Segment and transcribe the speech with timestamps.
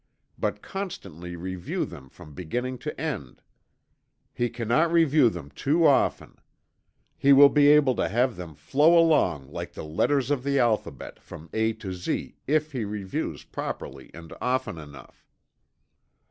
[0.35, 3.43] But constantly review them from beginning to end.
[4.33, 6.37] He cannot review them too often.
[7.19, 11.21] He will be able to have them flow along like the letters of the alphabet,
[11.21, 15.27] from "A" to "Z" if he reviews properly and often enough.